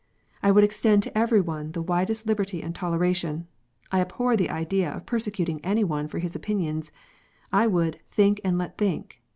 [0.41, 3.45] I would extend to every one the widest liberty and toleration.
[3.91, 6.91] I abhor the idea of persecuting any one for his opinions.
[7.53, 9.21] I would" think and let think."